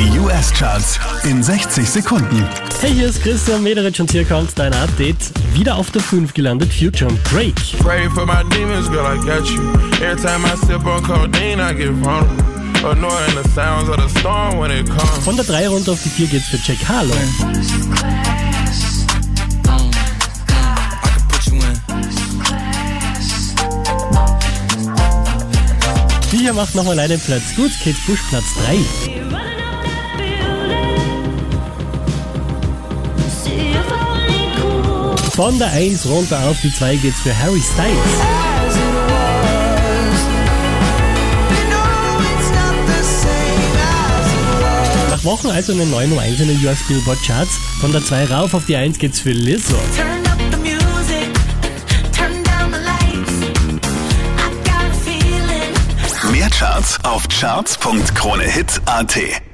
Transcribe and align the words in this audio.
Die 0.00 0.18
US-Charts 0.18 0.98
in 1.24 1.42
60 1.42 1.86
Sekunden. 1.86 2.48
Hey, 2.80 2.90
hier 2.90 3.08
ist 3.08 3.22
Christian 3.22 3.62
Mederich 3.62 4.00
und 4.00 4.10
hier 4.10 4.24
kommt 4.24 4.58
dein 4.58 4.72
Update. 4.72 5.18
Wieder 5.52 5.76
auf 5.76 5.90
der 5.90 6.00
5 6.00 6.32
gelandet, 6.32 6.72
Future 6.72 7.10
und 7.10 7.18
Drake. 7.30 7.60
Pray 7.80 8.08
for 8.08 8.24
my 8.24 8.42
demons, 8.48 8.88
girl, 8.90 9.04
I 9.04 9.18
got 9.18 9.46
you. 9.50 9.60
Every 10.02 10.16
time 10.16 10.46
I 10.46 10.56
sip 10.66 10.86
on 10.86 11.02
codeine, 11.02 11.60
I 11.60 11.74
get 11.74 11.90
vulnerable. 12.02 12.32
Annoying 12.82 13.34
the 13.42 13.46
sounds 13.50 13.90
of 13.90 13.96
the 13.98 14.08
storm 14.20 14.58
when 14.58 14.70
it 14.70 14.88
comes. 14.88 15.22
Von 15.22 15.36
der 15.36 15.44
3 15.44 15.68
runter 15.68 15.92
auf 15.92 16.02
die 16.02 16.08
4 16.08 16.28
geht's 16.28 16.48
für 16.48 16.56
Jack 16.56 16.78
Harlow. 16.88 17.14
Die 26.32 26.38
hier 26.38 26.54
macht 26.54 26.74
nochmal 26.74 26.98
einen 26.98 27.20
Platz 27.20 27.54
gut, 27.54 27.72
Kate 27.84 27.98
Bush 28.06 28.20
Platz 28.30 28.46
3. 28.64 29.49
Von 35.32 35.58
der 35.58 35.72
1 35.72 36.06
runter 36.06 36.38
auf 36.48 36.60
die 36.60 36.72
2 36.72 36.96
geht's 36.96 37.20
für 37.20 37.36
Harry 37.36 37.60
Styles. 37.60 37.96
Nach 45.10 45.24
Wochen 45.24 45.50
also 45.50 45.72
eine 45.72 45.86
9 45.86 46.08
Nummer 46.08 46.22
1 46.22 46.40
in 46.40 46.48
den 46.48 46.64
US 46.66 46.78
Billboard 46.88 47.18
Charts. 47.26 47.58
Von 47.80 47.92
der 47.92 48.04
2 48.04 48.24
rauf 48.26 48.54
auf 48.54 48.64
die 48.66 48.76
1 48.76 48.98
geht's 48.98 49.20
für 49.20 49.30
Lizzo. 49.32 49.76
Turn 49.96 50.26
up 50.26 50.38
the 50.50 50.56
music, 50.58 51.32
turn 52.12 52.42
down 52.42 52.72
the 52.72 52.78
lights. 52.78 53.32
I 54.36 54.50
got 54.64 54.90
a 54.90 54.92
feeling. 55.04 55.72
Mehr 56.32 56.50
Charts 56.50 56.98
auf 57.04 57.28
charts.kronehit.at 57.28 59.49